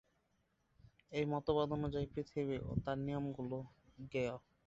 এই 1.11 1.25
মতবাদ 1.33 1.69
অনুযায়ী, 1.71 2.07
পৃথিবী 2.13 2.57
ও 2.61 2.71
তার 2.83 2.97
নিয়মগুলি 3.05 3.59
জ্ঞেয়। 4.11 4.35